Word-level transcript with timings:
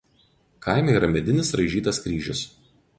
Kaime 0.67 0.91
yra 1.01 1.09
medinis 1.17 1.53
raižytas 1.61 1.97
kryžius. 2.07 2.41